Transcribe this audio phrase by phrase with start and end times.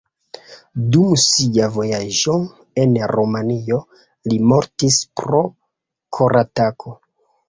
[0.93, 2.33] Dum sia vojaĝo
[2.83, 3.77] en Rumanio
[4.31, 5.43] li mortis pro
[6.19, 6.95] koratako.